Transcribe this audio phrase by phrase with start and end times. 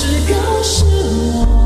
[0.00, 1.57] 是告诉我